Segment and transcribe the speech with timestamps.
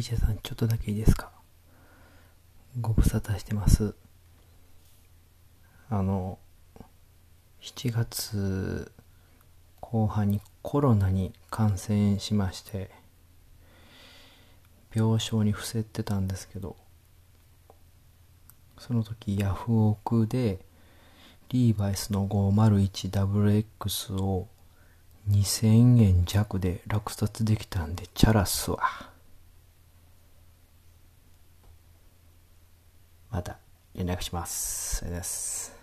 [0.00, 1.30] 麦茶さん、ちょっとだけいいですか？
[2.80, 3.94] ご無沙汰してます。
[5.90, 6.38] あの、
[7.60, 8.90] 7月
[9.80, 12.90] 後半にコロナに感染しまして、
[14.94, 16.76] 病床に伏せてたんですけど、
[18.78, 20.64] その時ヤフオクで
[21.50, 24.48] リーバイスの 501WX を
[25.28, 29.09] 2000円弱で落札できたんでチャラっすわ。
[33.30, 33.58] また
[33.94, 34.96] 連絡します。
[34.96, 35.79] それです。